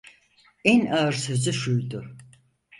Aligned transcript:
En 0.65 0.85
ağır 0.85 1.13
sözü 1.13 1.53
şuydu: 1.53 2.05